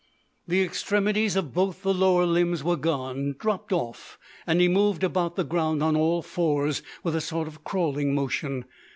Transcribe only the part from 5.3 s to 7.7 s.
the ground on all fours with a sort of